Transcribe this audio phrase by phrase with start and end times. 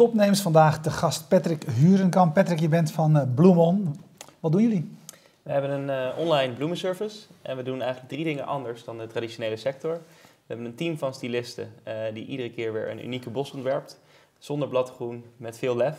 [0.00, 0.40] Topnames.
[0.40, 2.34] Vandaag de gast Patrick Hurenkamp.
[2.34, 4.00] Patrick, je bent van uh, Bloemon.
[4.40, 4.96] Wat doen jullie?
[5.42, 9.06] We hebben een uh, online bloemenservice en we doen eigenlijk drie dingen anders dan de
[9.06, 9.92] traditionele sector.
[9.92, 10.00] We
[10.46, 14.00] hebben een team van stylisten uh, die iedere keer weer een unieke bos ontwerpt.
[14.38, 15.98] Zonder bladgroen, met veel lef.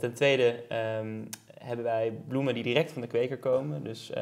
[0.00, 0.64] ten tweede
[0.98, 3.84] um, hebben wij bloemen die direct van de kweker komen.
[3.84, 4.12] Dus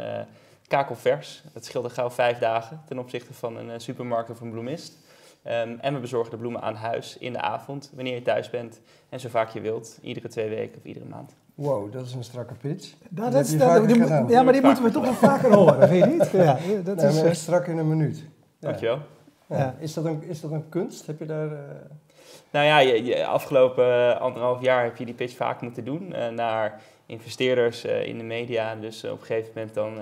[0.67, 1.43] kakelvers.
[1.53, 4.99] Dat scheelde gauw vijf dagen ten opzichte van een supermarkt of een bloemist.
[5.47, 8.81] Um, en we bezorgen de bloemen aan huis in de avond, wanneer je thuis bent
[9.09, 11.37] en zo vaak je wilt, iedere twee weken of iedere maand.
[11.55, 12.95] Wow, dat is een strakke pitch.
[13.09, 16.05] Dat, dat is, dat, die, ja, maar die moeten we toch wel vaker horen, weet
[16.05, 16.31] je niet?
[16.31, 18.19] Ja, dat nee, is uh, strak in een minuut.
[18.19, 18.25] Ja.
[18.59, 18.99] Dankjewel.
[19.47, 19.75] Ja.
[19.79, 21.07] Is, dat een, is dat een kunst?
[21.07, 21.47] Heb je daar...
[21.53, 21.59] Uh...
[22.51, 26.13] Nou ja, je, je afgelopen uh, anderhalf jaar heb je die pitch vaak moeten doen
[26.13, 28.75] uh, naar investeerders in de media.
[28.75, 29.99] Dus op een gegeven moment dan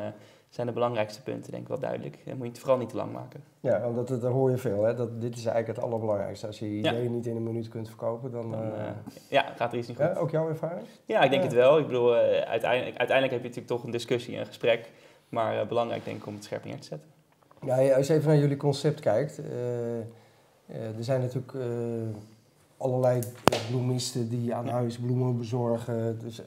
[0.58, 2.18] zijn de belangrijkste punten, denk ik wel duidelijk.
[2.24, 3.42] Dan moet je het vooral niet te lang maken.
[3.60, 4.82] Ja, want dat, dat hoor je veel.
[4.82, 4.94] Hè?
[4.94, 6.46] Dat, dit is eigenlijk het allerbelangrijkste.
[6.46, 8.50] Als je je ideeën niet in een minuut kunt verkopen, dan...
[8.50, 8.68] dan uh,
[9.28, 10.06] ja, gaat er iets niet goed.
[10.06, 10.86] Ja, ook jouw ervaring?
[11.04, 11.78] Ja, ik denk het wel.
[11.78, 14.90] Ik bedoel, uh, uiteindelijk, uiteindelijk heb je natuurlijk toch een discussie, een gesprek.
[15.28, 17.08] Maar belangrijk denk ik om het scherp neer te zetten.
[17.64, 19.38] Ja, als je even naar jullie concept kijkt.
[20.68, 21.52] er zijn natuurlijk
[22.76, 23.20] allerlei
[23.70, 26.18] bloemisten die aan huis bloemen bezorgen.
[26.18, 26.42] Dus,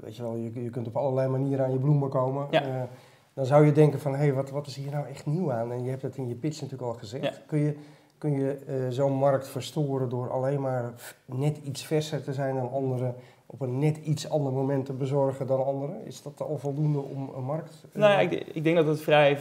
[0.00, 2.46] weet je wel, je, je kunt op allerlei manieren aan je bloemen komen.
[2.50, 2.88] Ja
[3.36, 5.72] dan zou je denken van, hé, hey, wat, wat is hier nou echt nieuw aan?
[5.72, 7.40] En je hebt het in je pitch natuurlijk al gezegd.
[7.46, 7.76] Kun je,
[8.18, 10.92] kun je uh, zo'n markt verstoren door alleen maar
[11.24, 13.14] net iets verser te zijn dan anderen,
[13.46, 16.06] op een net iets ander moment te bezorgen dan anderen?
[16.06, 17.84] Is dat al voldoende om een markt?
[17.92, 18.00] Uh...
[18.00, 19.38] Nou ja, ik, ik, denk dat het vrij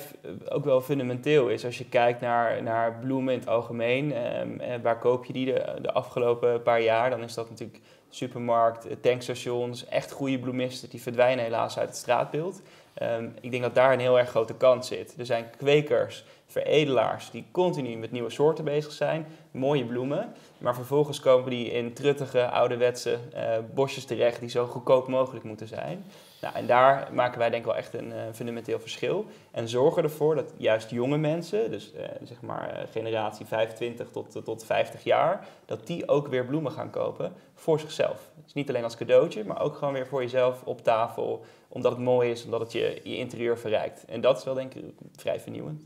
[0.50, 1.66] ook wel fundamenteel is.
[1.66, 5.78] Als je kijkt naar, naar bloemen in het algemeen, um, waar koop je die de,
[5.82, 7.09] de afgelopen paar jaar?
[7.09, 12.62] Dan is dat natuurlijk supermarkt, tankstations, echt goede bloemisten, die verdwijnen helaas uit het straatbeeld.
[13.01, 15.16] Um, ik denk dat daar een heel erg grote kans zit.
[15.17, 21.19] Er zijn kwekers, veredelaars die continu met nieuwe soorten bezig zijn, mooie bloemen, maar vervolgens
[21.19, 26.06] komen die in truttige, ouderwetse uh, bosjes terecht die zo goedkoop mogelijk moeten zijn.
[26.45, 29.25] Nou, en daar maken wij denk ik wel echt een uh, fundamenteel verschil.
[29.51, 34.66] En zorgen ervoor dat juist jonge mensen, dus uh, zeg maar generatie 25 tot, tot
[34.66, 38.29] 50 jaar, dat die ook weer bloemen gaan kopen voor zichzelf.
[38.44, 42.01] Dus niet alleen als cadeautje, maar ook gewoon weer voor jezelf op tafel, omdat het
[42.01, 44.06] mooi is, omdat het je, je interieur verrijkt.
[44.06, 44.83] En dat is wel denk ik
[45.16, 45.83] vrij vernieuwend.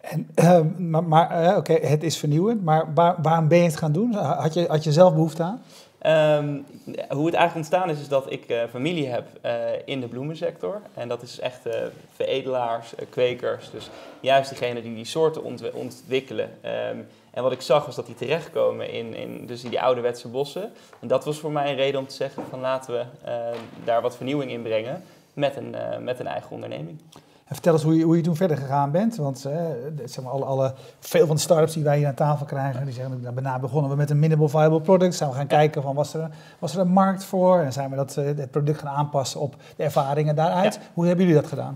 [0.00, 0.60] En, uh,
[1.06, 4.12] maar, oké, het is vernieuwend, maar waar, waarom ben je het gaan doen?
[4.14, 5.62] Had je, had je zelf behoefte aan?
[6.06, 6.66] Um,
[7.08, 9.52] hoe het eigenlijk ontstaan is, is dat ik uh, familie heb uh,
[9.84, 10.80] in de bloemensector.
[10.94, 11.72] En dat is echt uh,
[12.14, 13.70] veredelaars, kwekers.
[13.70, 13.90] Dus
[14.20, 16.50] juist diegenen die die soorten ont ontwikkelen.
[16.64, 20.28] Um, en wat ik zag was dat die terechtkomen in, in, dus in die ouderwetse
[20.28, 20.72] bossen.
[21.00, 23.04] En dat was voor mij een reden om te zeggen van laten we
[23.84, 25.02] daar wat vernieuwing in brengen
[25.32, 27.00] met een, met een eigen onderneming.
[27.46, 29.16] En vertel eens hoe je, hoe je toen verder gegaan bent.
[29.16, 29.52] Want uh,
[30.04, 32.94] zeg maar, alle, alle, veel van de startups die wij hier aan tafel krijgen, die
[32.94, 35.14] zeggen, nou, daarna begonnen we met een minimal viable product.
[35.14, 37.60] Zijn we gaan kijken van, was er, was er een markt voor?
[37.60, 40.74] En zijn we dat, uh, het product gaan aanpassen op de ervaringen daaruit.
[40.74, 40.80] Ja.
[40.94, 41.74] Hoe hebben jullie dat gedaan?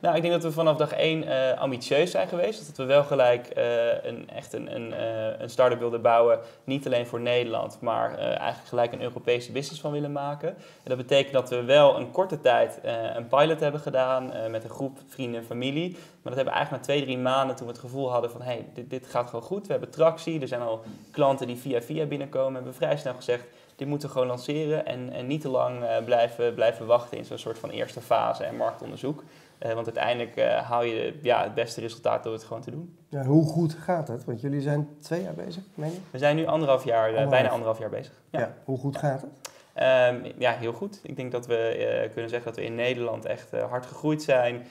[0.00, 2.66] Nou, ik denk dat we vanaf dag één uh, ambitieus zijn geweest.
[2.66, 6.38] Dat we wel gelijk uh, een, echt een, een, uh, een start-up wilden bouwen.
[6.64, 10.48] Niet alleen voor Nederland, maar eigenlijk gelijk een Europese business van willen maken.
[10.48, 12.80] En dat betekent dat we wel een korte tijd
[13.16, 15.90] een pilot hebben gedaan met een groep vrienden en familie.
[15.90, 18.40] Maar dat hebben we eigenlijk na twee, drie maanden toen we het gevoel hadden van...
[18.40, 20.40] hé, hey, dit, dit gaat gewoon goed, we hebben tractie.
[20.40, 22.54] Er zijn al klanten die via via binnenkomen.
[22.54, 23.44] Hebben we vrij snel gezegd,
[23.76, 24.86] dit moeten we gewoon lanceren.
[24.86, 28.56] En, en niet te lang blijven, blijven wachten in zo'n soort van eerste fase en
[28.56, 29.22] marktonderzoek.
[29.62, 32.98] Uh, want uiteindelijk uh, haal je ja, het beste resultaat door het gewoon te doen.
[33.08, 34.24] Ja, hoe goed gaat het?
[34.24, 35.98] Want jullie zijn twee jaar bezig, meen je?
[36.10, 37.30] We zijn nu anderhalf jaar, uh, anderhalf.
[37.30, 38.12] bijna anderhalf jaar bezig.
[38.30, 38.40] Ja.
[38.40, 38.54] ja.
[38.64, 39.45] hoe goed gaat het?
[39.82, 41.00] Um, ja, heel goed.
[41.02, 44.66] Ik denk dat we kunnen zeggen dat we in Nederland echt hard gegroeid zijn.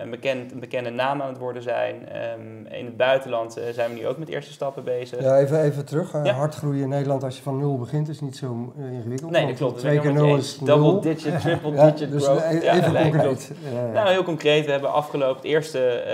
[0.00, 1.94] een, bekend, een bekende naam aan het worden zijn.
[2.40, 5.20] Um, in het buitenland zijn we nu ook met eerste stappen bezig.
[5.20, 6.12] Ja, even, even terug.
[6.12, 6.32] Ja.
[6.32, 9.30] Hard groeien in Nederland als je van nul begint is niet zo ingewikkeld.
[9.30, 9.78] Nee, dat klopt.
[9.78, 12.42] Twee keer nul is Double digit, triple digit dus growth.
[12.42, 13.52] Even ja, nee, concreet.
[13.92, 14.64] Nou, heel concreet.
[14.64, 16.04] We hebben afgelopen, het eerste,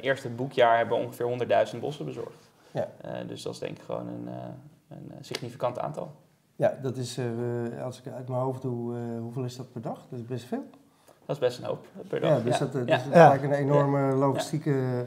[0.00, 2.50] eerste boekjaar hebben we ongeveer 100.000 bossen bezorgd.
[2.70, 2.88] Ja.
[3.26, 4.28] Dus dat is denk ik gewoon een,
[4.88, 6.12] een significant aantal.
[6.58, 7.18] Ja, dat is,
[7.84, 10.06] als ik uit mijn hoofd doe, hoeveel is dat per dag?
[10.10, 10.64] Dat is best veel.
[11.26, 12.30] Dat is best een hoop per dag.
[12.30, 12.66] Ja, dus ja.
[12.66, 13.28] dat, dus ja.
[13.28, 15.04] dat is een enorme logistieke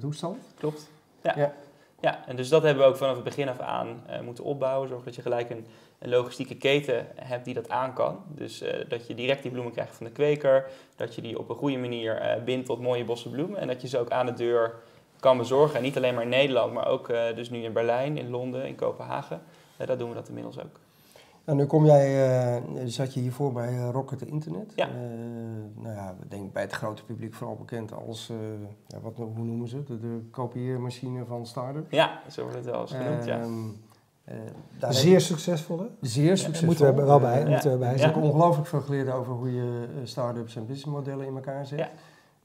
[0.00, 0.36] toestand.
[0.58, 0.90] Klopt.
[1.22, 1.32] Ja.
[1.36, 1.52] ja.
[2.00, 4.88] Ja, en dus dat hebben we ook vanaf het begin af aan moeten opbouwen.
[4.88, 5.66] Zorg dat je gelijk een
[5.98, 8.18] een logistieke keten hebt die dat aan kan.
[8.28, 11.48] Dus uh, dat je direct die bloemen krijgt van de kweker, dat je die op
[11.48, 14.26] een goede manier uh, bindt tot mooie bossen bloemen en dat je ze ook aan
[14.26, 14.74] de deur
[15.20, 15.76] kan bezorgen.
[15.76, 18.66] En niet alleen maar in Nederland, maar ook uh, dus nu in Berlijn, in Londen,
[18.66, 19.42] in Kopenhagen.
[19.84, 20.80] Dat doen we dat inmiddels ook.
[21.44, 24.72] Nou, nu kom jij, zat je hiervoor bij Rocket Internet.
[24.76, 24.88] Ja.
[25.74, 28.32] nou ja, ik denk bij het grote publiek vooral bekend als,
[28.86, 31.90] ja, wat, hoe noemen ze het, de, de kopieermachine van Startup.
[31.92, 33.40] Ja, zo wordt het wel eens genoemd, ja.
[33.40, 33.52] Ehm,
[34.24, 34.36] Eh,
[34.78, 35.84] daar Zeer heb succesvol, hè?
[35.84, 36.66] ik zeer succesvol.
[36.66, 38.04] Moeten we er wel bij, Eh, moeten we bij Ik Ja.
[38.06, 41.78] heb ongelooflijk veel geleerd over hoe je eh, start-ups en businessmodellen in elkaar zet.
[41.78, 41.88] Ja.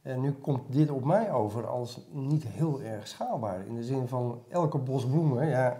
[0.01, 3.65] En nu komt dit op mij over als niet heel erg schaalbaar.
[3.67, 5.77] In de zin van elke bos bloemen, Ja.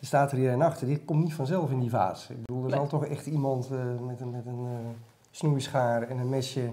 [0.00, 2.28] Er staat er hier een achter, die komt niet vanzelf in die vaas.
[2.30, 2.78] Ik bedoel, er Nee.
[2.78, 4.88] zal toch echt iemand eh, met een, met een eh,
[5.30, 6.70] snoeischaar en een mesje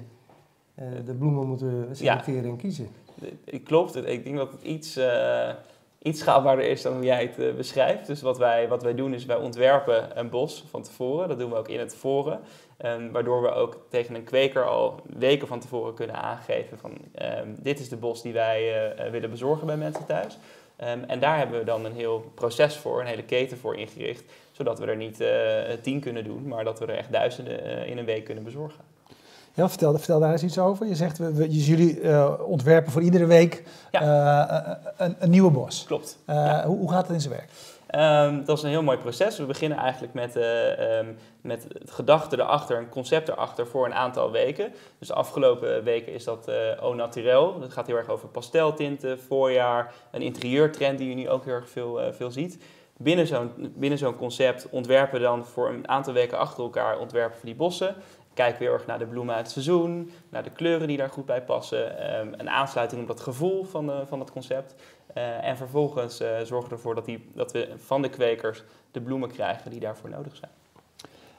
[0.75, 2.88] eh, de bloemen moeten selecteren en kiezen.
[3.45, 3.94] Het klopt.
[3.94, 5.00] Het- Ik denk dat het iets,
[6.01, 8.07] iets schaalbaarder is dan hoe jij het beschrijft.
[8.07, 11.27] Dus wat wij, wat wij doen is wij ontwerpen een bos van tevoren.
[11.27, 12.39] Dat doen we ook in het voren.
[12.77, 17.47] Ehm, waardoor we ook tegen een kweker al weken van tevoren kunnen aangeven van ehm,
[17.59, 20.38] dit is de bos die wij willen bezorgen bij mensen thuis.
[20.77, 24.24] Ehm, en daar hebben we dan een heel proces voor, een hele keten voor ingericht.
[24.51, 25.29] Zodat we er niet eh,
[25.81, 28.79] tien kunnen doen, maar dat we er echt duizenden eh, in een week kunnen bezorgen.
[29.53, 30.88] Ja, vertel, vertel daar eens iets over.
[30.88, 32.00] Je zegt, we, we- jullie
[32.45, 35.83] ontwerpen voor iedere week een, een nieuwe bos.
[35.85, 36.18] Klopt.
[36.27, 36.65] Ja.
[36.65, 37.50] hoe, hoe gaat het in zijn werk?
[37.88, 39.38] Ehm, dat is een heel mooi proces.
[39.38, 43.94] We beginnen eigenlijk met, eh, ehm, met het gedachte erachter, een concept erachter voor een
[43.94, 44.74] aantal weken.
[45.00, 47.60] Dus de afgelopen weken is dat eh au naturel.
[47.60, 51.69] Dat gaat heel erg over pasteltinten, voorjaar, een interieurtrend die je nu ook heel erg
[51.69, 52.63] veel, eh, veel ziet.
[52.98, 57.38] Binnen zo'n, binnen zo'n concept ontwerpen we dan voor een aantal weken achter elkaar ontwerpen
[57.38, 57.95] voor die bossen.
[58.34, 61.10] Kijken we heel erg naar de bloemen uit het seizoen, naar de kleuren die daar
[61.10, 61.98] goed bij passen.
[62.00, 64.75] ehm, een aansluiting op dat gevoel van, eh, van het concept.
[65.13, 69.31] Eh, en vervolgens eh, zorgen ervoor dat, die, dat we van de kwekers de bloemen
[69.31, 70.51] krijgen die daarvoor nodig zijn.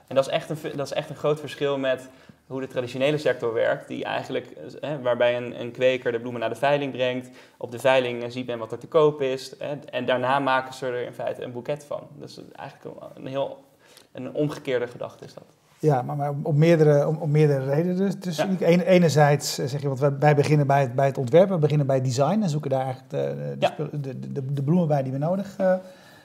[0.06, 2.08] En dat is echt een, dat is echt een groot verschil met
[2.46, 4.50] hoe de traditionele sector werkt, die eigenlijk,
[4.80, 7.30] eh, waarbij een, een kweker de bloemen naar de veiling brengt.
[7.56, 9.56] Op de veiling ziet men wat er te koop is.
[9.90, 12.08] en daarna maken ze er in feite een boeket van.
[12.18, 13.64] Dat is eigenlijk een, een heel
[14.12, 15.57] een omgekeerde gedachte is dat.
[15.80, 17.96] Ja, maar, maar op, meerdere, om, om meerdere redenen.
[17.96, 18.66] Dus, dus Ja.
[18.66, 21.86] Enerzijds eh, zeg je, want wij, wij beginnen bij het, bij het ontwerpen, we beginnen
[21.86, 23.74] bij het design en zoeken daar eigenlijk de, de, Ja.
[24.00, 25.56] de, de, de bloemen bij die we nodig,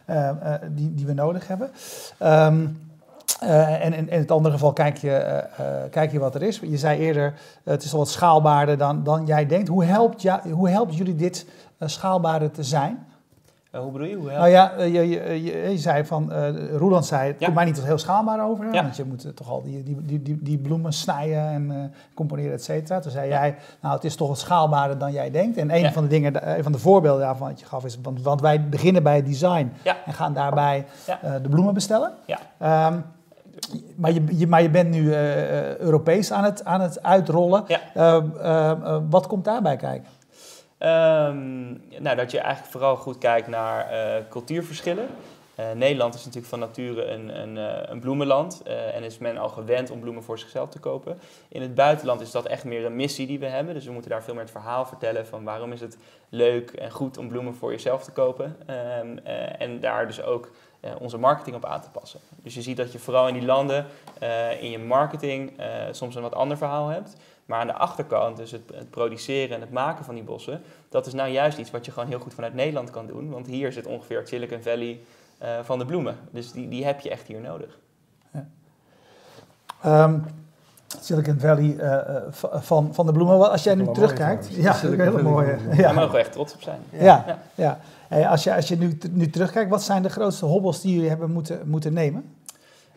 [0.06, 1.70] eh, eh, die, die we nodig hebben.
[2.18, 2.66] Ehm,
[3.40, 5.44] eh, en in, in het andere geval kijk je,
[5.90, 6.60] kijk je wat er is.
[6.60, 7.34] Je zei eerder,
[7.64, 9.68] het is al wat schaalbaarder dan, dan jij denkt.
[9.68, 11.46] Hoe helpt, ja, hoe helpt jullie dit
[11.80, 13.06] schaalbaarder te zijn?
[13.74, 14.16] Eh, hoe bedoel je?
[14.16, 17.46] Hoe Nou ja, eh, je, je, je, je zei van, eh Roland zei, het Ja.
[17.46, 18.74] komt mij niet tot heel schaalbaar over.
[18.74, 18.82] Ja.
[18.82, 21.78] Want je moet eh, toch al die, die, die, die, bloemen snijden en eh,
[22.14, 23.00] componeren, et cetera.
[23.00, 25.58] Toen zei jij, nou het is toch wat schaalbaarder dan jij denkt.
[25.58, 27.98] En een van de dingen, eh, een van de voorbeelden daarvan dat je gaf is,
[28.02, 29.72] want, want wij beginnen bij het design
[30.06, 32.12] en gaan daarbij eh, de bloemen bestellen.
[32.26, 32.40] Ja.
[32.58, 33.00] Ehm,
[33.96, 37.64] maar, je, je, maar je bent nu eh, eh, Europees aan het, aan het uitrollen.
[37.68, 37.80] Ja.
[37.94, 40.08] Eh, eh, eh, wat komt daarbij kijken?
[40.84, 45.08] Ehm, nou, dat je eigenlijk vooral goed kijkt naar eh, cultuurverschillen.
[45.56, 48.62] Eh, Nederland is natuurlijk van nature een, een, eh, een bloemenland
[48.94, 51.20] en is men al gewend om bloemen voor zichzelf te kopen.
[51.48, 54.12] In het buitenland is dat echt meer een missie die we hebben, dus we moeten
[54.12, 55.98] daar veel meer het verhaal vertellen van waarom is het
[56.30, 58.56] leuk en goed om bloemen voor jezelf te kopen.
[58.66, 60.52] Ehm, eh, en daar dus ook
[61.00, 62.20] onze marketing op aan te passen.
[62.42, 63.86] Dus je ziet dat je vooral in die landen
[64.60, 65.52] in je marketing
[65.92, 67.16] soms een wat ander verhaal hebt.
[67.46, 71.06] Maar aan de achterkant, dus het, het produceren en het maken van die bossen, dat
[71.06, 73.30] is nou juist iets wat je gewoon heel goed vanuit Nederland kan doen.
[73.30, 75.00] Want hier zit ongeveer het Silicon Valley
[75.38, 76.16] eh, van de bloemen.
[76.32, 77.78] Dus die, die heb je echt hier nodig.
[79.82, 80.20] Ehm,
[81.02, 82.24] Silicon Valley eh, eh,
[82.62, 83.52] van, van de bloemen.
[83.52, 84.48] Als jij nu mooi terugkijkt.
[84.56, 85.76] Ja, Silicon de bloemen.
[85.76, 86.80] Ja, Daar mogen we echt trots op zijn.
[86.90, 87.40] ja, Ja.
[87.56, 87.80] ja.
[88.08, 91.10] Hey, als je, als je nu, nu terugkijkt, wat zijn de grootste hobbels die jullie
[91.10, 92.36] hebben moeten, moeten nemen?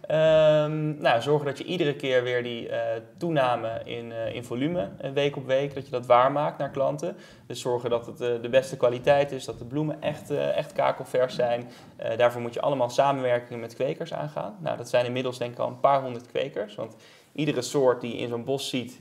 [0.06, 4.88] Ehm, nou, zorgen dat je iedere keer weer die eh, toename in, eh, in volume,
[4.98, 7.16] eh, week op week, dat je dat waarmaakt naar klanten.
[7.46, 11.70] Dus zorgen dat het de beste kwaliteit is, dat de bloemen echt, echt kakelvers zijn.
[12.16, 14.56] Daarvoor moet je allemaal samenwerking met kwekers aangaan.
[14.60, 16.96] Nou, dat zijn inmiddels denk ik al een paar honderd kwekers, want
[17.32, 19.00] iedere soort die je in zo'n bos ziet,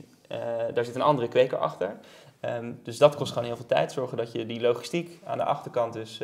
[0.74, 1.96] daar zit een andere kweker achter.
[2.40, 3.92] Ehm, dus dat kost gewoon heel veel tijd.
[3.92, 6.20] Zorgen dat je die logistiek aan de achterkant dus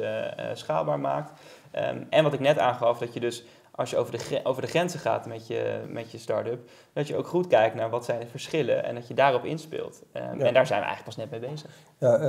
[0.55, 1.41] schaalbaar maakt.
[1.71, 4.69] Ehm, en wat ik net aangaf, dat je dus als je over de, over de
[4.69, 8.21] grenzen gaat met je, met je start-up, dat je ook goed kijkt naar wat zijn
[8.21, 10.03] de verschillen en dat je daarop inspeelt.
[10.13, 10.47] Ehm, Ja.
[10.47, 11.71] En daar zijn we eigenlijk pas net mee bezig.
[11.99, 12.21] Ja, eh,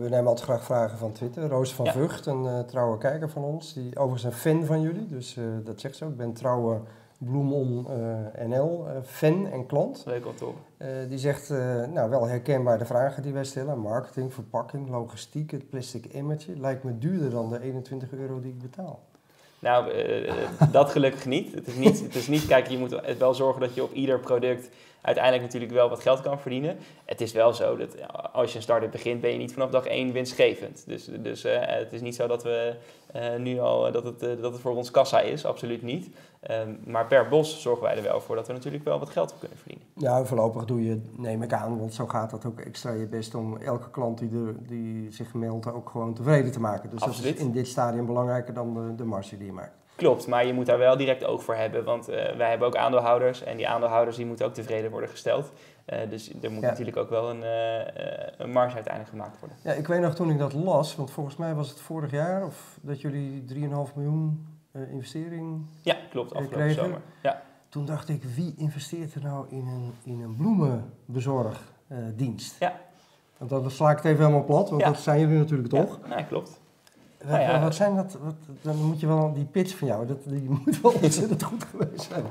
[0.00, 1.48] we nemen altijd graag vragen van Twitter.
[1.48, 1.92] Roos van Ja.
[1.92, 5.06] Vught, een eh, trouwe kijker van ons, die overigens een fan van jullie.
[5.06, 6.10] Dus eh, dat zegt ze ook.
[6.10, 6.80] Ik ben trouwe
[7.18, 7.86] Bloemon
[8.46, 10.02] NL fan en klant.
[10.06, 10.52] Leuk om te
[11.08, 11.48] die zegt,
[11.92, 13.78] nou wel herkenbaar de vragen die wij stellen.
[13.78, 16.58] Marketing, verpakking, logistiek, het plastic emmertje.
[16.58, 19.00] Lijkt me duurder dan de 21 euro die ik betaal.
[19.62, 20.32] Nou, eh,
[20.72, 21.54] dat gelukkig niet.
[21.54, 24.18] Het is niet, het is niet, kijk, je moet wel zorgen dat je op ieder
[24.18, 24.68] product
[25.02, 26.78] uiteindelijk natuurlijk wel wat geld kan verdienen.
[27.04, 27.96] Het is wel zo dat
[28.32, 30.82] als je een start-up begint, ben je niet vanaf dag één winstgevend.
[30.86, 32.74] Dus, dus eh, het is niet zo dat we
[33.12, 36.08] eh, nu al dat het, eh, dat het voor ons kassa is, absoluut niet.
[36.40, 39.32] Ehm, maar per bos zorgen wij er wel voor dat we natuurlijk wel wat geld
[39.32, 39.86] op kunnen verdienen.
[39.96, 43.34] Ja, voorlopig doe je, neem ik aan, want zo gaat dat ook extra je best
[43.34, 46.90] om elke klant die, er, die zich meldt ook gewoon tevreden te maken.
[46.90, 47.28] Dus Absoluut.
[47.28, 49.81] dat is in dit stadium belangrijker dan de, de marge die je maakt.
[49.96, 51.84] Klopt, maar je moet daar wel direct oog voor hebben.
[51.84, 53.42] Want eh, wij hebben ook aandeelhouders.
[53.42, 55.52] En die aandeelhouders die moeten ook tevreden worden gesteld.
[55.84, 56.68] Eh, dus er moet Ja.
[56.68, 59.56] natuurlijk ook wel een, eh, een marge uiteindelijk gemaakt worden.
[59.62, 62.44] Ja, ik weet nog toen ik dat las, want volgens mij was het vorig jaar
[62.44, 64.46] of dat jullie 3,5 miljoen
[64.90, 65.66] investering.
[65.82, 66.32] Ja, klopt.
[66.32, 66.84] Afgelopen kregen?
[66.84, 67.00] zomer.
[67.22, 67.42] Ja.
[67.68, 72.56] Toen dacht ik, wie investeert er nou in een, in een bloemenbezorgdienst?
[72.58, 72.80] Ja.
[73.38, 74.88] Want dan sla ik het even helemaal plat, want Ja.
[74.88, 75.98] dat zijn jullie natuurlijk toch?
[76.02, 76.60] Ja, nee, klopt.
[77.22, 77.60] Wat, Nou ja.
[77.60, 78.16] wat zijn dat?
[78.22, 81.64] Wat, dan moet je wel die pitch van jou, dat, die moet wel ontzettend goed
[81.64, 82.24] geweest zijn.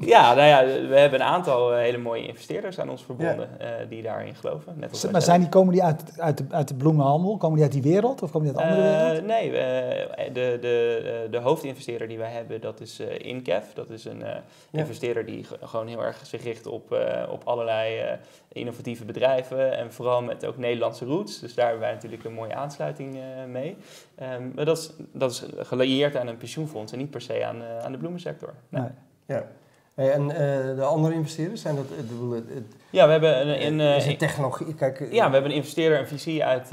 [0.00, 3.68] Ja, nou ja, we hebben een aantal eh, hele mooie investeerders aan ons verbonden eh,
[3.88, 4.72] die daarin geloven.
[4.76, 7.36] Net als wij Maar zijn die, komen die uit, uit, de, uit de bloemenhandel?
[7.36, 9.26] Komen die uit die wereld of komen die uit andere Eh, wereld?
[9.26, 9.50] nee,
[10.32, 13.72] de, de, eh, de hoofdinvesteerder die wij hebben, dat is eh Incaf.
[13.74, 14.28] Dat is een eh,
[14.70, 14.78] Ja.
[14.78, 18.12] investeerder die ge- gewoon heel erg zich richt op, eh, op allerlei eh,
[18.52, 19.76] innovatieve bedrijven.
[19.76, 21.40] En vooral met ook Nederlandse roots.
[21.40, 23.76] Dus daar hebben wij natuurlijk een mooie aansluiting eh, mee.
[24.32, 27.62] Ehm, maar dat is, dat is gelieerd aan een pensioenfonds en niet per se aan,
[27.62, 28.54] eh, aan de bloemensector.
[28.68, 28.82] Nee.
[28.82, 28.90] Nee.
[29.26, 29.46] Ja.
[29.96, 33.80] Hey, en eh, de andere investeerders, zijn dat, het, het, Ja, we hebben een, een,
[33.80, 34.74] eh, is het technologie?
[34.74, 36.68] Kijk, Ja, we hebben een investeerder, een visie uit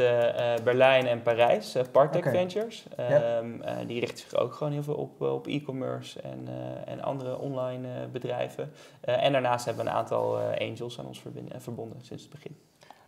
[0.64, 2.24] Berlijn en Parijs, Partech.
[2.24, 2.86] Ventures.
[2.98, 3.38] Ja.
[3.38, 6.48] Ehm, eh, die richten zich ook gewoon heel veel op, op e-commerce en,
[6.86, 8.72] en andere online bedrijven.
[9.02, 11.22] En daarnaast hebben we een aantal angels aan ons
[11.58, 12.58] verbonden sinds het begin.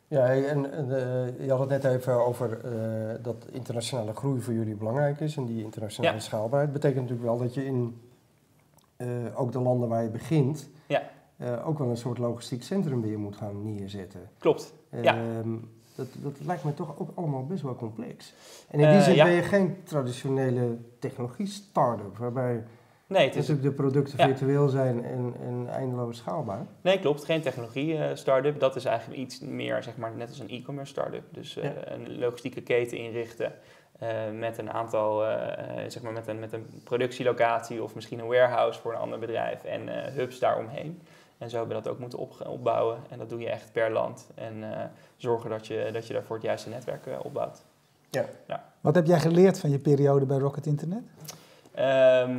[0.07, 4.53] Ja, en en, eh, je had het net even over eh, dat internationale groei voor
[4.53, 6.21] jullie belangrijk is en die internationale Ja.
[6.21, 6.71] schaalbaarheid.
[6.71, 7.99] betekent natuurlijk wel dat je in
[8.95, 11.01] eh, ook de landen waar je begint, Ja.
[11.65, 14.29] ook wel een soort logistiek centrum weer moet gaan neerzetten.
[14.37, 14.73] Klopt.
[15.01, 15.15] Ja.
[15.15, 15.49] Ehm,
[15.95, 18.33] dat, dat lijkt me toch ook allemaal best wel complex.
[18.69, 19.23] En in die zin ja.
[19.25, 22.63] ben je geen traditionele technologie-startup, waarbij
[23.07, 24.25] Nee, het is, natuurlijk de producten Ja.
[24.25, 26.65] virtueel zijn en, en eindeloos schaalbaar.
[26.81, 27.25] nee, klopt.
[27.25, 28.59] Geen technologie eh, start-up.
[28.59, 31.23] Dat is eigenlijk iets meer, zeg maar, net als een e-commerce start-up.
[31.31, 31.91] Dus eh, Ja.
[31.91, 33.53] een logistieke keten inrichten
[33.99, 34.09] eh,
[34.39, 35.23] met een aantal,
[35.87, 39.63] zeg maar, met een, met een productielocatie of misschien een warehouse voor een ander bedrijf
[39.63, 41.01] en hubs daaromheen.
[41.37, 42.97] En zo hebben we dat ook moeten op, opbouwen.
[43.09, 44.29] En dat doe je echt per land.
[44.35, 44.63] En
[45.17, 47.63] zorgen dat je, dat je daarvoor het juiste netwerk opbouwt.
[48.81, 51.03] Wat heb jij geleerd van je periode bij Rocket Internet?
[51.71, 52.37] Ehm,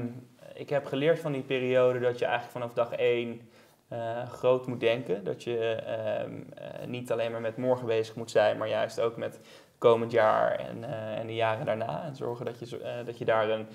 [0.57, 3.41] ik heb geleerd van die periode dat je eigenlijk vanaf dag één
[3.89, 5.25] eh, groot moet denken.
[5.25, 9.17] Dat je ehm, eh, niet alleen maar met morgen bezig moet zijn, maar juist ook
[9.17, 9.41] met
[9.79, 12.05] komend jaar en, eh, en de jaren daarna.
[12.05, 13.67] En zorgen dat je, eh, dat je daar een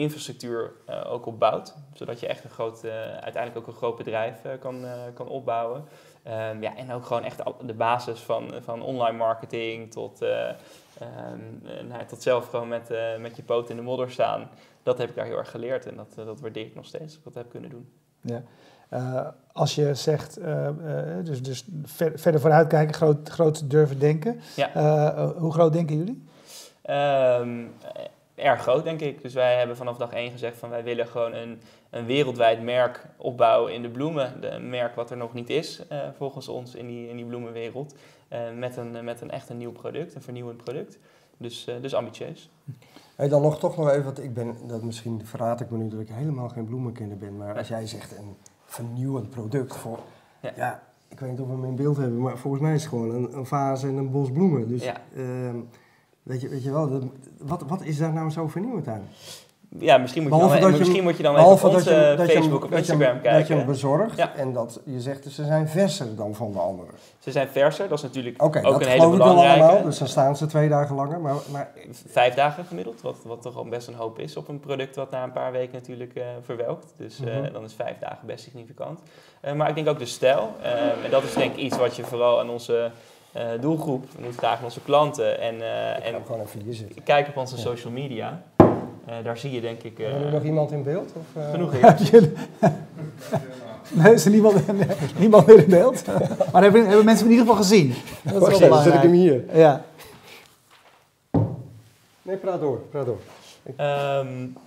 [0.00, 1.74] infrastructuur eh, ook op bouwt.
[1.94, 5.84] Zodat je echt een groot, eh, uiteindelijk ook een groot bedrijf eh, kan, kan opbouwen.
[6.22, 10.54] Ehm, ja, en ook gewoon echt de basis van, van online marketing tot, eh, ehm,
[11.64, 12.88] eh, nou, tot zelf gewoon met,
[13.18, 14.48] met je poot in de modder staan.
[14.82, 17.16] Dat heb ik daar heel erg geleerd en dat, dat waardeer ik nog steeds dat
[17.16, 17.92] ik dat heb kunnen doen.
[18.20, 18.42] Ja.
[19.52, 20.38] Als je zegt,
[21.24, 24.40] dus, dus ver- verder vooruitkijken, groot, groot durven denken.
[24.56, 25.32] Ja.
[25.38, 26.28] Hoe groot denken jullie?
[26.82, 27.64] Ehm,
[27.94, 28.04] eh,
[28.40, 29.22] erg groot, denk ik.
[29.22, 33.06] Dus wij hebben vanaf dag één gezegd van wij willen gewoon een, een wereldwijd merk
[33.16, 34.40] opbouwen in de bloemen.
[34.40, 37.24] De, een merk wat er nog niet is, eh, volgens ons, in die, in die
[37.26, 37.94] bloemenwereld.
[38.28, 40.98] Eh, met, een, met een echt een nieuw product, een vernieuwend product.
[41.36, 42.50] Dus, eh, dus ambitieus.
[43.16, 45.88] Hey, dan nog toch nog even, want ik ben, dat misschien verraad ik me nu
[45.88, 49.98] dat ik helemaal geen bloemenkenner ben, maar als jij zegt een vernieuwend product voor,
[50.40, 50.52] ja.
[50.56, 50.82] Ja.
[51.08, 53.10] ik weet niet of we hem in beeld hebben, maar volgens mij is het gewoon
[53.14, 54.68] een, een vaas en een bos bloemen.
[54.68, 54.96] Dus Ja.
[55.16, 55.56] ehm,
[56.22, 57.02] weet, je, weet je wel, dat-
[57.38, 59.08] wat, wat is daar nou zo vernieuwend aan?
[59.78, 62.24] Ja, misschien moet je dan, je misschien moet je dan even op dat onze je,
[62.26, 63.66] Facebook of dat Instagram Dat je hem kijken.
[63.66, 64.34] bezorgt Ja.
[64.36, 66.88] en dat je zegt, ze zijn verser dan van de andere.
[67.18, 69.62] Ze zijn verser, dat is natuurlijk Oké, ook dat een hele belangrijke.
[69.62, 71.20] allemaal, dus dan staan ze twee dagen langer.
[71.20, 71.70] Maar, maar
[72.08, 75.10] Vijf dagen gemiddeld, wat, wat toch al best een hoop is op een product wat
[75.10, 76.92] na een paar weken natuurlijk eh, verwelkt.
[76.96, 77.52] Dus eh, Mhm.
[77.52, 79.00] dan is vijf dagen best significant.
[79.40, 80.52] Eh, maar ik denk ook de stijl.
[81.04, 82.90] en dat is denk ik iets wat je vooral aan onze
[83.32, 85.40] eh, doelgroep moet vragen, onze klanten.
[85.40, 87.02] En, eh, ik ga en hem gewoon even hier zitten.
[87.02, 87.62] kijk op onze Ja.
[87.62, 88.42] social media.
[88.56, 91.12] Eh, daar zie je denk ik eh, Hebben we nog iemand in beeld?
[91.16, 91.50] Of, eh?
[91.50, 91.72] genoeg
[92.10, 92.32] je-
[94.02, 94.86] nee, is er niemand, nee,
[95.18, 96.06] niemand meer in beeld?
[96.52, 97.94] maar hebben, hebben mensen hem in ieder geval gezien?
[98.22, 99.44] Dat is wel even, zet ik hem hier.
[99.52, 99.84] Ja.
[102.22, 103.18] Nee, praat door, praat door.
[103.76, 104.26] Ehm,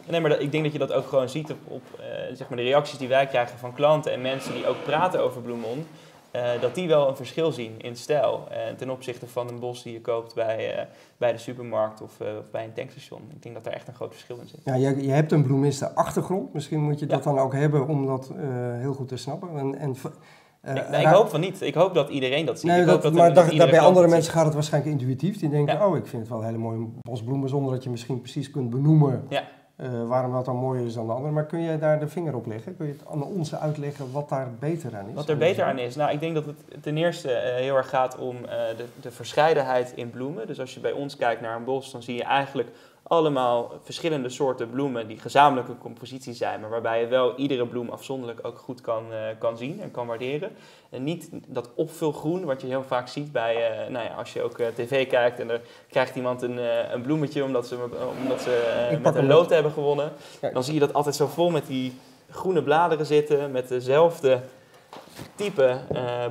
[0.10, 2.06] nee, maar dat, ik denk dat je dat ook gewoon ziet op, op eh,
[2.36, 5.42] zeg maar de reacties die wij krijgen van klanten en mensen die ook praten over
[5.42, 5.86] Bloemon.
[6.34, 9.84] Eh, dat die wel een verschil zien in stijl eh, ten opzichte van een bos
[9.84, 10.86] die je koopt bij, eh,
[11.18, 13.22] bij de supermarkt of, of bij een tankstation.
[13.30, 14.60] Ik denk dat daar echt een groot verschil in zit.
[14.64, 16.54] Ja, je, je hebt een bloemisten achtergrond.
[16.54, 18.32] Misschien moet je dat dan ook hebben om dat
[18.80, 19.50] heel goed te snappen.
[19.58, 20.02] En, en, ik,
[20.90, 21.62] nee, ik raak- hoop van niet.
[21.62, 22.70] Ik hoop dat iedereen dat ziet.
[22.70, 24.94] Nee, ik dat, hoop maar dat iedere daar bij andere dat mensen gaat het waarschijnlijk
[24.94, 25.40] intuïtief.
[25.40, 25.88] Die denken, Ja.
[25.88, 28.52] oh, ik vind het wel een hele mooie bos bloemen, zonder dat je misschien precies
[28.52, 29.28] kunt benoemen
[29.84, 31.34] Eh, waarom dat dan mooier is dan de andere.
[31.34, 32.78] Maar kun jij daar de vinger op leggen?
[32.78, 35.14] Kun je het aan ons uitleggen wat daar beter aan is?
[35.14, 35.96] Wat er beter aan is?
[35.96, 39.12] Nou, ik denk dat het ten eerste eh, heel erg gaat om eh, de, de
[39.12, 40.48] verscheidenheid in bloemen.
[40.48, 42.70] Dus als je bij ons kijkt naar een bos, dan zie je eigenlijk
[43.04, 47.90] allemaal verschillende soorten bloemen die gezamenlijk een compositie zijn, maar waarbij je wel iedere bloem
[47.90, 50.52] afzonderlijk ook goed kan, uh, kan zien en kan waarderen.
[50.90, 54.42] En niet dat opvulgroen wat je heel vaak ziet bij, uh, nou ja, als je
[54.42, 56.58] ook uh, tv kijkt en er krijgt iemand een,
[56.94, 57.78] een bloemetje omdat ze,
[58.24, 60.12] omdat ze met een lood hebben gewonnen.
[60.54, 61.94] Dan zie je dat altijd zo vol met die
[62.30, 64.42] groene bladeren zitten, met dezelfde
[65.36, 65.78] type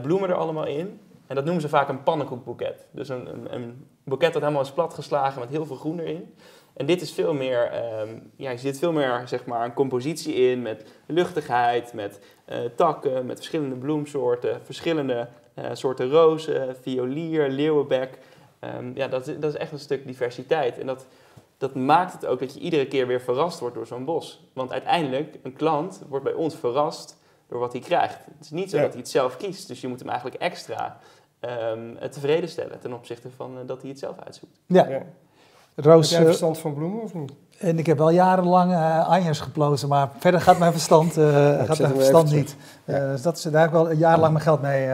[0.02, 1.00] bloemen er allemaal in.
[1.26, 2.86] En dat noemen ze vaak een pannenkoekboeket.
[2.90, 6.34] Dus een, een, een boeket dat helemaal is platgeslagen met heel veel groen erin.
[6.74, 10.34] En dit is veel meer, um, ja, je zit veel meer zeg maar, een compositie
[10.34, 18.18] in met luchtigheid, met uh, takken, met verschillende bloemsoorten, verschillende uh, soorten rozen, violier, leeuwenbek.
[18.60, 20.78] Um, ja, dat, dat is echt een stuk diversiteit.
[20.78, 21.06] En dat,
[21.58, 24.50] dat maakt het ook dat je iedere keer weer verrast wordt door zo'n bos.
[24.52, 28.24] Want uiteindelijk, een klant wordt bij ons verrast door wat hij krijgt.
[28.24, 28.82] Het is niet zo ja.
[28.82, 30.98] dat hij het zelf kiest, dus je moet hem eigenlijk extra
[31.40, 34.60] um, tevreden stellen ten opzichte van uh, dat hij het zelf uitzoekt.
[34.66, 34.88] Ja.
[34.88, 35.02] ja.
[35.74, 37.32] Roos, heb jij verstand van bloemen of niet?
[37.58, 41.78] En ik heb wel jarenlang uh, anjers geplozen, maar verder gaat mijn verstand, uh, gaat
[41.78, 42.56] mijn verstand niet.
[42.84, 43.04] Ja.
[43.04, 44.88] Uh, dus dat is, daar heb ik wel jarenlang mijn geld mee,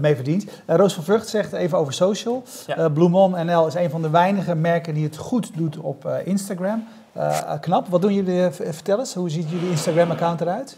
[0.00, 0.44] mee verdiend.
[0.66, 2.42] Roos van Vught zegt even over social.
[2.66, 2.88] Ja.
[2.88, 6.84] Bloemon NL is een van de weinige merken die het goed doet op Instagram.
[7.60, 7.88] knap.
[7.88, 8.50] Wat doen jullie?
[8.50, 10.76] vertel eens, hoe ziet jullie Instagram-account eruit?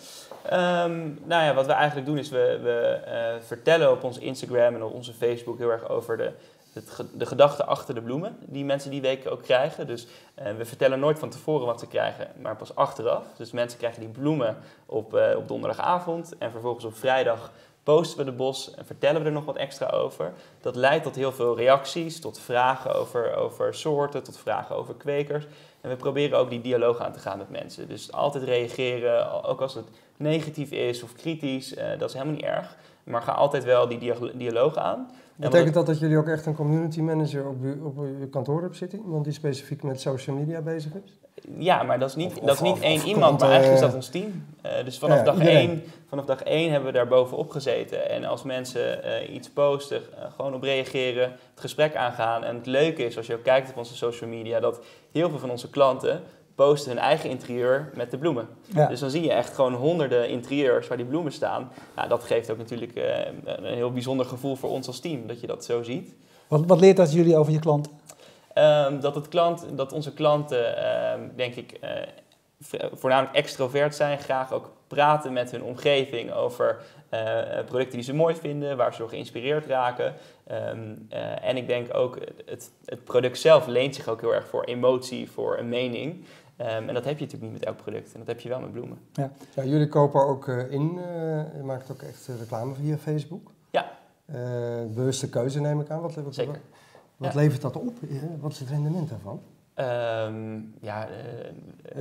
[0.53, 4.75] Um, nou ja, wat we eigenlijk doen is we, we uh, vertellen op ons Instagram
[4.75, 6.31] en op onze Facebook heel erg over de,
[6.73, 9.87] het, de gedachten achter de bloemen die mensen die week ook krijgen.
[9.87, 13.25] Dus uh, we vertellen nooit van tevoren wat ze krijgen, maar pas achteraf.
[13.37, 18.25] Dus mensen krijgen die bloemen op, uh, op donderdagavond en vervolgens op vrijdag posten we
[18.25, 20.33] de bos en vertellen we er nog wat extra over.
[20.61, 25.47] Dat leidt tot heel veel reacties, tot vragen over, over soorten, tot vragen over kwekers.
[25.81, 27.89] En we proberen ook die dialoog aan te gaan met mensen.
[27.89, 29.87] Dus altijd reageren, ook als het
[30.21, 32.77] negatief is of kritisch, uh, dat is helemaal niet erg.
[33.05, 35.11] Maar ga altijd wel die dia dialoog aan.
[35.37, 38.99] Betekent dat dat jullie ook echt een community manager op, op je kantoor hebt zitten?
[38.99, 41.19] Iemand die specifiek met social media bezig is?
[41.59, 43.87] Ja, maar dat is niet, of, dat is niet of, één iemand, maar eigenlijk is
[43.87, 44.45] dat ons team.
[44.67, 48.11] Uh, dus vanaf, ja, dag één, vanaf dag één hebben we daar bovenop gezeten.
[48.11, 52.45] En als mensen uh, iets posten, uh, gewoon op reageren, het gesprek aangaan.
[52.45, 54.81] En het leuke is, als je ook kijkt op onze social media, dat
[55.13, 56.23] heel veel van onze klanten
[56.67, 58.49] posten hun eigen interieur met de bloemen.
[58.65, 58.87] Ja.
[58.87, 61.73] Dus dan zie je echt gewoon honderden interieurs waar die bloemen staan.
[61.97, 63.05] Nou, dat geeft ook natuurlijk uh,
[63.45, 66.15] een heel bijzonder gevoel voor ons als team, dat je dat zo ziet.
[66.49, 67.93] Wat, wat leert dat jullie over je klanten?
[68.55, 71.91] Um, dat, het klant, dat onze klanten, um, denk ik, uh,
[72.93, 74.19] voornamelijk extrovert zijn.
[74.19, 77.21] Graag ook praten met hun omgeving over uh,
[77.67, 80.15] producten die ze mooi vinden, waar ze door geïnspireerd raken.
[80.53, 84.49] Um, uh, en ik denk ook, het, het product zelf leent zich ook heel erg
[84.49, 86.25] voor emotie, voor een mening.
[86.61, 88.13] Um, en dat heb je natuurlijk niet met elk product.
[88.13, 88.99] En dat heb je wel met bloemen.
[89.13, 90.95] Ja, ja jullie kopen ook uh, in.
[90.97, 91.03] Uh,
[91.57, 93.51] je maakt ook echt reclame via Facebook.
[93.71, 93.99] Ja.
[94.95, 96.01] Bewuste keuze neem ik aan.
[96.01, 96.61] Wat, wat, Zeker.
[97.17, 97.39] wat ja.
[97.39, 97.99] levert dat op?
[98.41, 99.41] Wat is het rendement daarvan?
[99.81, 101.09] Um, ja,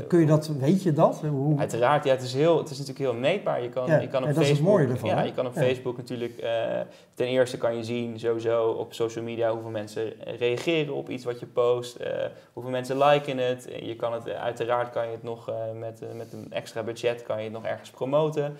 [0.08, 1.22] Kun je dat, weet je dat?
[1.30, 1.60] Hoe?
[1.60, 3.62] Uiteraard, ja, het, is heel, het is natuurlijk heel meetbaar.
[3.62, 5.10] Je kan, ja, je kan op dat Facebook, is het mooie ervan.
[5.10, 5.24] Ja, hè?
[5.24, 5.62] je kan op Ja.
[5.62, 6.80] Facebook natuurlijk, uh,
[7.14, 11.40] ten eerste kan je zien sowieso op social media hoeveel mensen reageren op iets wat
[11.40, 12.08] je post, uh,
[12.54, 13.68] hoeveel mensen liken het.
[13.82, 17.44] Je kan het, uiteraard kan je het nog met, met een extra budget kan je
[17.44, 18.58] het nog ergens promoten.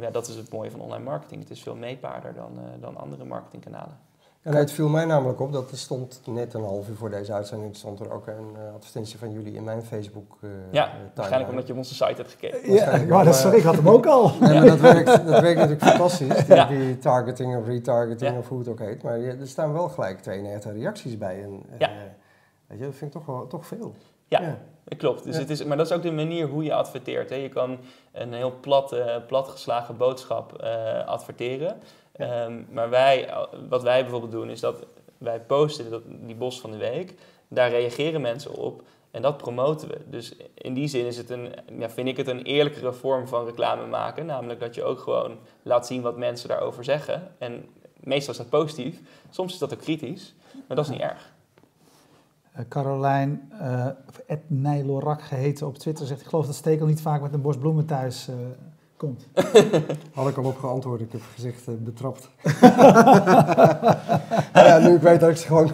[0.00, 1.40] ja, dat is het mooie van online marketing.
[1.40, 4.05] Het is veel meetbaarder dan, dan andere marketingkanalen.
[4.46, 7.32] En het viel mij namelijk op dat er stond net een half uur voor deze
[7.32, 10.38] uitzending stond er ook een uh, advertentie van jullie in mijn Facebook.
[10.40, 12.72] Uh, ja, waarschijnlijk omdat je op onze site hebt gekeken.
[12.72, 14.32] Ja, ja dat sorry, ik had hem ook al.
[14.40, 16.66] Nee, maar dat werkt, dat werkt natuurlijk fantastisch, die, ja.
[16.66, 18.38] die, targeting of retargeting ja.
[18.38, 19.02] of hoe het ook heet.
[19.02, 21.42] Maar er staan wel gelijk 92 reacties bij.
[21.42, 21.90] En, ja.
[21.90, 21.96] Uh,
[22.66, 23.94] weet je, dat vind ik toch, wel, toch veel.
[24.28, 24.58] Ja, ja.
[24.84, 25.24] dat klopt.
[25.24, 27.30] Dus het is, maar dat is ook de manier hoe je adverteert.
[27.30, 27.36] Hè.
[27.36, 27.78] Je kan
[28.12, 30.62] een heel plat, platgeslagen boodschap
[31.06, 31.76] adverteren.
[32.20, 33.34] Um, maar wij,
[33.68, 34.86] wat wij bijvoorbeeld doen, is dat
[35.18, 37.14] wij posten dat, die bos van de week.
[37.48, 40.00] Daar reageren mensen op en dat promoten we.
[40.06, 43.44] Dus in die zin is het een, ja, vind ik het een eerlijkere vorm van
[43.44, 44.26] reclame maken.
[44.26, 47.32] Namelijk dat je ook gewoon laat zien wat mensen daarover zeggen.
[47.38, 47.64] En
[48.00, 49.00] meestal is dat positief.
[49.30, 50.34] Soms is dat ook kritisch,
[50.66, 51.34] maar dat is niet erg.
[52.56, 53.86] Uh, Carolijn, uh,
[54.26, 56.20] Ed Nijlorak geheten op Twitter, zegt...
[56.20, 58.28] ik geloof dat Stekel niet vaak met een bos bloemen thuis...
[58.28, 58.34] Uh,
[58.96, 59.26] komt.
[60.14, 62.28] Had ik al op geantwoord, ik heb gezegd uh, betrapt.
[64.54, 65.72] ja, nu ik weet dat ik ze gewoon...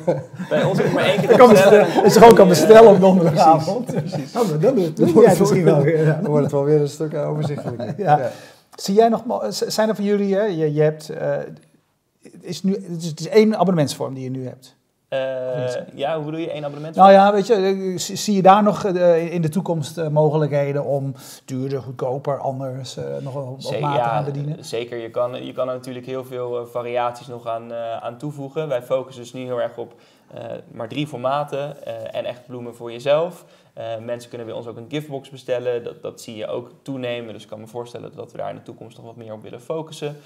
[0.48, 2.04] Bij ons ook maar één keer kan bestellen.
[2.04, 3.84] Is gewoon kan bestellen op donderdagavond.
[3.84, 4.36] Precies.
[4.36, 4.60] Oh, dat
[4.96, 6.04] doe misschien wel weer.
[6.04, 6.18] Ja.
[6.22, 7.94] Dan wordt het wel weer een stuk overzichtelijker.
[8.04, 8.18] ja.
[8.18, 8.30] ja.
[8.74, 9.24] Zie jij nog...
[9.48, 10.34] Zijn er van jullie...
[10.34, 11.10] Hè, je, je hebt...
[11.10, 11.36] Uh,
[12.40, 14.76] is nu, het, is, het is één abonnementsvorm die je nu hebt.
[15.12, 15.18] Uh,
[15.94, 16.96] ja, hoe bedoel je één abonnement?
[16.96, 21.14] Nou ja, weet je, zie je daar nog uh, in de toekomst uh, mogelijkheden om
[21.44, 24.64] duurder, goedkoper, anders nog op maat ja, aan bedienen?
[24.64, 28.68] Zeker, je kan, je kan er natuurlijk heel veel variaties nog aan, aan toevoegen.
[28.68, 29.94] Wij focussen dus nu heel erg op
[30.70, 33.44] maar drie formaten en echt bloemen voor jezelf.
[34.00, 35.84] Mensen kunnen bij ons ook een giftbox bestellen.
[35.84, 37.32] Dat, dat zie je ook toenemen.
[37.32, 39.42] Dus ik kan me voorstellen dat we daar in de toekomst nog wat meer op
[39.42, 40.16] willen focussen.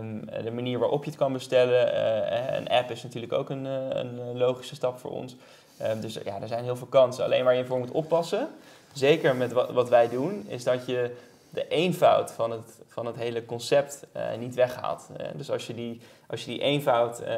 [0.00, 1.94] Um, de manier waarop je het kan bestellen.
[1.94, 5.36] Uh, een app is natuurlijk ook een, een logische stap voor ons.
[5.82, 7.24] Um, dus ja, er zijn heel veel kansen.
[7.24, 8.48] Alleen waar je voor moet oppassen,
[8.92, 11.16] zeker met wat wij doen, is dat je
[11.50, 15.08] de eenvoud van het, van het hele concept uh, niet weghaalt.
[15.20, 17.28] Uh, dus als je die, als je die eenvoud um,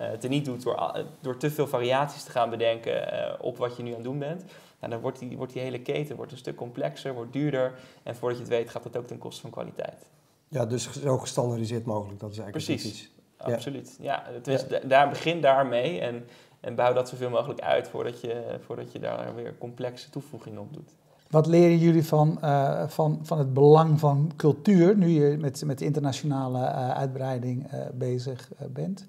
[0.00, 3.88] uh, teniet doet door, door te veel variaties te gaan bedenken op wat je nu
[3.88, 4.44] aan het doen bent,
[4.78, 8.16] nou, dan wordt die, wordt die hele keten wordt een stuk complexer, wordt duurder en
[8.16, 10.06] voordat je het weet gaat dat ook ten koste van kwaliteit.
[10.48, 13.96] Ja, dus zo gestandardiseerd mogelijk, dat is eigenlijk Precies, absoluut.
[14.00, 16.26] Ja, is, Daar, begin daarmee en,
[16.60, 20.72] en bouw dat zoveel mogelijk uit voordat je, voordat je daar weer complexe toevoegingen op
[20.72, 20.90] doet.
[21.32, 25.78] Wat leren jullie van, uh, van, van het belang van cultuur nu je met, met
[25.78, 29.06] de internationale uh, uitbreiding uh, bezig bent?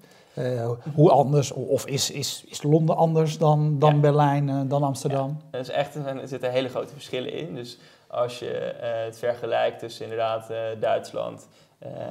[0.94, 4.00] hoe anders, of is, is, is Londen anders dan, dan ja.
[4.00, 5.28] Berlijn, dan Amsterdam?
[5.28, 7.54] Ja, er, is echt, er zitten hele grote verschillen in.
[7.54, 11.48] Dus als je eh, het vergelijkt tussen inderdaad Duitsland,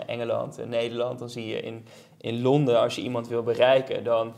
[0.05, 1.85] Engeland en Nederland, dan zie je in,
[2.17, 4.33] in Londen, als je iemand wil bereiken, dan,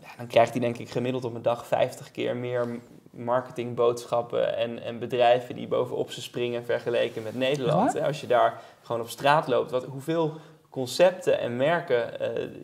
[0.00, 2.80] ja, dan krijgt hij denk ik gemiddeld op een dag 50 keer meer
[3.12, 8.00] marketingboodschappen en, en bedrijven die bovenop ze springen vergeleken met Nederland.
[8.00, 10.32] Als je daar gewoon op straat loopt, wat, hoeveel
[10.70, 12.10] concepten en merken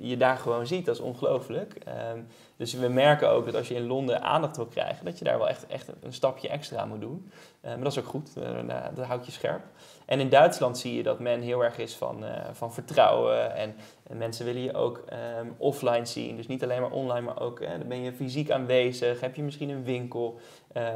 [0.01, 1.75] je daar gewoon ziet, dat is ongelooflijk.
[1.75, 2.19] Ehm,
[2.59, 5.39] dus we merken ook dat als je in Londen aandacht wil krijgen, dat je daar
[5.39, 7.31] wel echt, echt een stapje extra moet doen.
[7.65, 9.63] Uh, maar dat is ook goed, uh, dat houdt je scherp.
[10.09, 13.55] En in Duitsland zie je dat men heel erg is van, uh, van vertrouwen.
[13.55, 15.05] En, en, mensen willen je ook
[15.41, 16.37] um, offline zien.
[16.37, 19.21] Dus niet alleen maar online, maar ook dan ben je fysiek aanwezig.
[19.21, 20.41] Heb je misschien een winkel?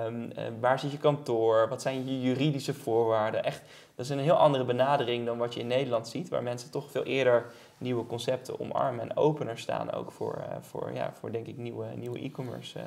[0.06, 1.68] Um, waar zit je kantoor?
[1.68, 3.44] Wat zijn je juridische voorwaarden?
[3.44, 3.62] Echt,
[3.94, 6.90] dat is een heel andere benadering dan wat je in Nederland ziet, waar mensen toch
[6.90, 7.46] veel eerder
[7.78, 12.18] nieuwe concepten omarmen en opener staan ook voor, voor, ja, voor denk ik nieuwe, nieuwe
[12.18, 12.84] e-commerce uh,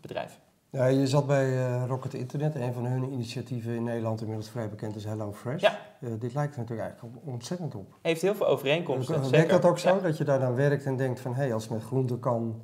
[0.00, 0.51] bedrijven.
[0.72, 4.96] Ja, je zat bij Rocket Internet, een van hun initiatieven in Nederland inmiddels vrij bekend
[4.96, 5.62] is HelloFresh.
[5.62, 5.78] Ja.
[6.00, 7.94] dit lijkt er natuurlijk eigenlijk ontzettend op.
[8.02, 9.30] Heeft heel veel overeenkomsten.
[9.30, 11.62] Werkt dat ook zo, dat je daar dan werkt en denkt van hé, hey, als
[11.62, 12.62] het met groenten kan,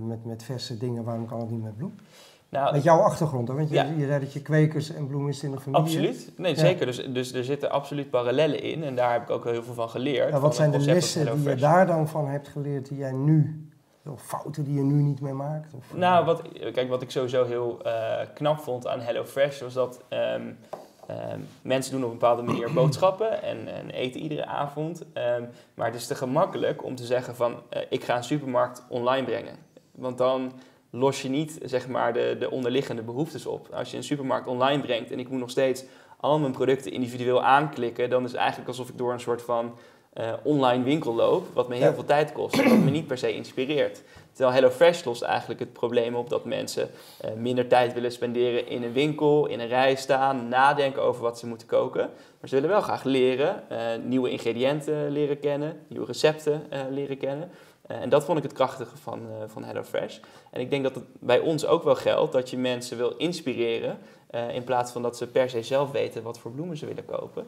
[0.00, 1.94] met, met verse dingen, waarom kan het niet met bloem?
[2.50, 3.54] Nou, Met jouw achtergrond, hè?
[3.54, 3.82] want je, ja.
[3.82, 6.86] je zei dat je kwekers en bloemist in de familie Absoluut, nee zeker.
[6.86, 9.88] Dus, dus er zitten absoluut parallellen in en daar heb ik ook heel veel van
[9.88, 10.38] geleerd.
[10.38, 13.67] Wat zijn de lessen die je daar dan van hebt geleerd die jij nu,
[14.08, 15.74] of fouten die je nu niet meer maakt?
[15.74, 16.42] Of, nou, wat,
[16.72, 20.58] kijk, wat ik sowieso heel uh, knap vond aan HelloFresh was dat um,
[21.10, 25.00] um, mensen doen op een bepaalde manier boodschappen en, en eten iedere avond.
[25.00, 28.84] Um, maar het is te gemakkelijk om te zeggen van uh, ik ga een supermarkt
[28.88, 29.56] online brengen.
[29.92, 30.52] Want dan
[30.90, 33.68] los je niet zeg maar, de, de onderliggende behoeftes op.
[33.72, 35.84] Als je een supermarkt online brengt en ik moet nog steeds
[36.20, 39.78] al mijn producten individueel aanklikken, dan is het eigenlijk alsof ik door een soort van
[40.18, 43.18] uh, online winkel loop, wat me heel veel tijd kost en wat me niet per
[43.18, 44.02] se inspireert.
[44.32, 46.90] Terwijl HelloFresh lost eigenlijk het probleem op dat mensen
[47.24, 51.38] uh, minder tijd willen spenderen in een winkel, in een rij staan, nadenken over wat
[51.38, 52.10] ze moeten koken.
[52.40, 57.50] Maar ze willen wel graag leren, uh, nieuwe ingrediënten leren kennen, nieuwe recepten leren kennen.
[57.86, 60.18] En dat vond ik het krachtige van, van HelloFresh.
[60.50, 63.98] En ik denk dat het bij ons ook wel geldt dat je mensen wil inspireren.
[64.30, 67.04] Uh, in plaats van dat ze per se zelf weten wat voor bloemen ze willen
[67.04, 67.46] kopen.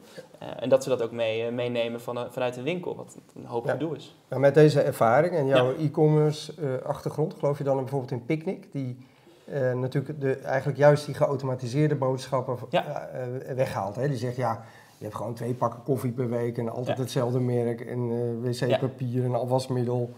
[0.59, 3.73] en dat ze dat ook mee, meenemen van, vanuit een winkel, wat een hoop ja.
[3.73, 4.17] gedoe is.
[4.29, 5.85] Maar met deze ervaring en jouw ja.
[5.85, 6.53] e-commerce
[6.85, 9.07] achtergrond, geloof je dan bijvoorbeeld in Picnic, die
[9.75, 13.09] natuurlijk de, eigenlijk juist die geautomatiseerde boodschappen ja.
[13.55, 13.97] weghaalt.
[13.97, 14.09] Hè?
[14.09, 14.65] Die zegt ja,
[15.01, 19.35] je hebt gewoon twee pakken koffie per week en altijd hetzelfde merk en wc-papier en
[19.35, 20.11] afwasmiddel.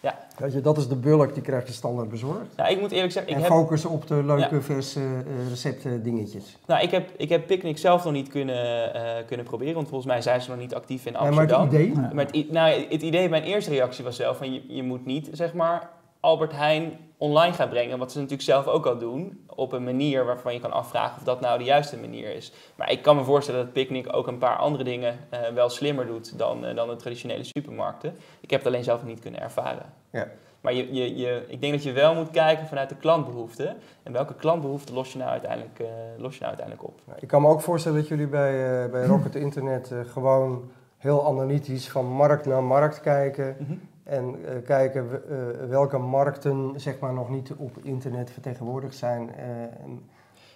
[0.00, 0.18] Ja.
[0.52, 2.54] Je, dat is de bulk, die krijg je standaard bezorgd.
[2.56, 3.30] Ja, ik moet eerlijk zeggen...
[3.30, 3.52] Ik en heb...
[3.52, 4.60] focussen op de leuke, ja.
[4.60, 6.56] verse uh, recepten dingetjes.
[6.66, 10.10] Nou, ik heb, ik heb Picnic zelf nog niet kunnen, uh, kunnen proberen, want volgens
[10.12, 11.48] mij zijn ze nog niet actief in Amsterdam.
[11.48, 12.14] Ja, maar het idee?
[12.14, 15.28] Maar het, nou, het idee, mijn eerste reactie was zelf van je, je moet niet,
[15.32, 17.98] zeg maar, Albert Heijn online gaan brengen.
[17.98, 19.44] Wat ze natuurlijk zelf ook al doen.
[19.46, 22.52] Op een manier waarvan je kan afvragen of dat nou de juiste manier is.
[22.74, 26.06] Maar ik kan me voorstellen dat Picnic ook een paar andere dingen uh, wel slimmer
[26.06, 28.16] doet dan, uh, dan de traditionele supermarkten.
[28.40, 29.92] Ik heb het alleen zelf niet kunnen ervaren.
[30.10, 30.28] Ja.
[30.60, 33.76] Maar je, je, je, ik denk dat je wel moet kijken vanuit de klantbehoeften.
[34.02, 37.00] En welke klantbehoeften los je nou uiteindelijk, uh, los je nou uiteindelijk op?
[37.20, 42.06] Ik kan me ook voorstellen dat jullie bij, bij Rocket Internet gewoon heel analytisch van
[42.06, 43.56] markt naar markt kijken.
[43.58, 43.80] Mm -hmm.
[44.10, 49.34] En uh, kijken uh, welke markten zeg maar, nog niet op internet vertegenwoordigd zijn.
[49.34, 50.00] En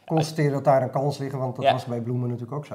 [0.06, 1.72] constateren dat daar een kans ligt, want dat ja.
[1.72, 2.74] was bij bloemen natuurlijk ook zo.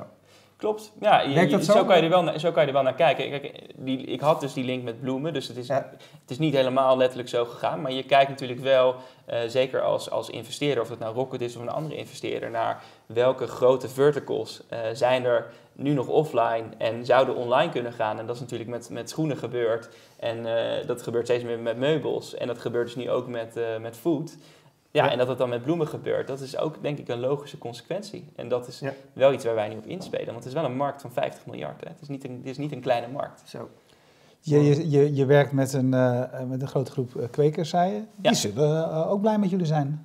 [0.58, 0.92] Klopt.
[1.00, 1.86] Ja, je- Werkt je- dat zo, zo?
[1.86, 3.30] kan je er wel, naar- zo kan je er wel naar kijken.
[3.30, 5.90] Kijk, die, ik had dus die link met bloemen, dus het is, Ja.
[6.22, 7.82] het is niet helemaal letterlijk zo gegaan.
[7.82, 11.56] Maar je kijkt natuurlijk wel, eh, zeker als, als investeerder, of het nou Rocket is
[11.56, 17.06] of een andere investeerder, naar welke grote verticals eh, zijn er nu nog offline en
[17.06, 18.20] zouden online kunnen gaan.
[18.20, 19.90] En dat is natuurlijk met, met schoenen gebeurd.
[20.20, 20.46] En
[20.80, 22.36] eh, dat gebeurt steeds meer met meubels.
[22.36, 24.36] En dat gebeurt dus nu ook met, met food.
[24.92, 25.12] Ja, Ja.
[25.12, 28.26] en dat het dan met bloemen gebeurt, dat is ook denk ik een logische consequentie.
[28.36, 28.94] En dat is Ja.
[29.14, 30.26] wel iets waar wij nu op inspelen.
[30.26, 31.82] Want het is wel een markt van 50 miljard.
[31.84, 31.90] Hè.
[31.90, 33.42] Het, is niet een, het is niet een kleine markt.
[33.46, 33.70] Zo.
[34.42, 37.94] Je, je, je, je werkt met een, eh, met een grote groep eh, kwekers, zei
[37.94, 38.00] je.
[38.00, 38.34] Die Ja.
[38.34, 40.02] zullen eh, ook blij met jullie zijn.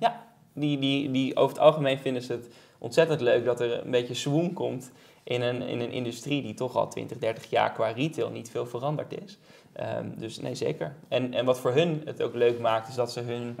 [0.53, 4.13] Die, die, die over het algemeen vinden ze het ontzettend leuk dat er een beetje
[4.13, 4.91] swoon komt
[5.23, 8.65] in een, in een industrie die toch al 20, 30 jaar qua retail niet veel
[8.65, 9.37] veranderd is.
[9.73, 10.95] Ehm, dus nee, zeker.
[11.07, 13.55] En, en wat voor hun het ook leuk maakt, is dat ze hun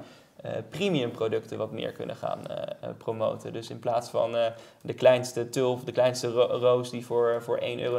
[0.69, 3.53] premium producten wat meer kunnen gaan eh, eh, promoten.
[3.53, 4.45] Dus in plaats van eh,
[4.81, 7.97] de kleinste tulf, de kleinste ro- roos die voor, voor 1,99 euro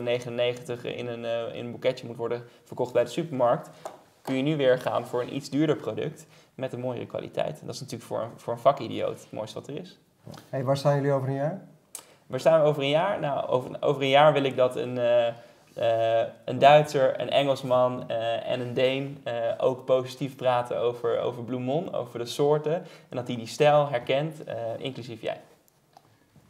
[0.82, 3.70] in een, eh, in een boeketje moet worden verkocht bij de supermarkt,
[4.22, 7.61] kun je nu weer gaan voor een iets duurder product met een mooiere kwaliteit.
[7.61, 9.98] En dat is natuurlijk voor een, voor een vakidioot het mooiste wat er is.
[10.50, 11.64] Hey, waar staan jullie over een jaar?
[12.26, 13.20] Waar staan we over een jaar?
[13.20, 15.26] Nou, over, over een jaar wil ik dat een, eh,
[15.76, 21.44] eh, een Duitser, een Engelsman eh, en een Deen eh, ook positief praten over, over
[21.44, 22.74] Blue Mon, over de soorten.
[23.08, 24.42] En dat hij die stijl herkent,
[24.78, 25.40] inclusief jij.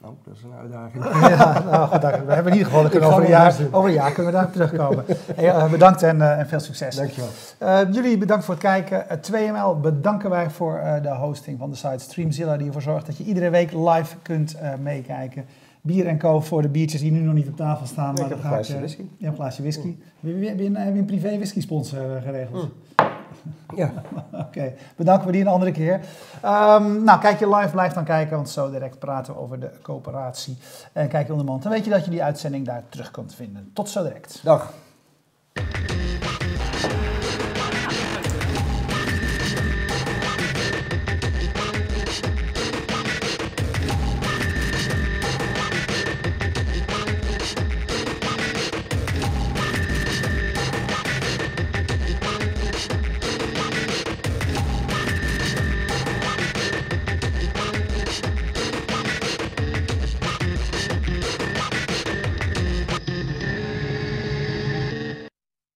[0.06, 1.04] Nou, dat is een uitdaging.
[1.36, 3.94] ja, nou, goed, we hebben in ieder geval, kunnen Ik over, een jaar, over een
[3.94, 5.04] jaar kunnen we daar terugkomen.
[5.34, 6.96] Hey, eh, bedankt en, eh, en veel succes.
[6.96, 7.28] Dankjewel.
[7.58, 9.08] Eh, jullie bedankt voor het kijken.
[9.08, 13.16] Eh, 2ML bedanken wij voor de hosting van de site Streamzilla, die ervoor zorgt dat
[13.16, 15.44] je iedere week live kunt meekijken.
[15.80, 18.10] Bier en Co voor de biertjes die nu nog niet op tafel staan.
[18.10, 19.02] Ik maar heb dan een glaasje whisky.
[19.02, 19.96] Je hebt een glaasje whisky.
[20.20, 22.68] Heb je, heb je een, heb je een privé whisky sponsor geregeld?
[23.74, 23.92] Ja.
[24.46, 26.00] Oké, bedanken we die een andere keer.
[26.42, 29.70] Ehm, nou, kijk je live, blijf dan kijken, want zo direct praten we over de
[29.82, 30.59] coöperatie.
[30.92, 33.11] En kijk je onder de mand, dan weet je dat je die uitzending daar terug
[33.11, 33.70] kunt vinden.
[33.72, 34.40] Tot zo direct.
[34.42, 34.72] Dag.